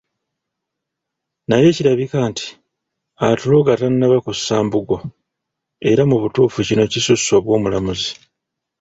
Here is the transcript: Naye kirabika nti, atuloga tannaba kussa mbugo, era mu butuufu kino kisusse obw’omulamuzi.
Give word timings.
Naye 1.49 1.69
kirabika 1.75 2.17
nti, 2.29 2.45
atuloga 3.27 3.73
tannaba 3.79 4.17
kussa 4.25 4.55
mbugo, 4.65 4.97
era 5.91 6.01
mu 6.09 6.17
butuufu 6.21 6.59
kino 6.67 6.83
kisusse 6.91 7.31
obw’omulamuzi. 7.39 8.11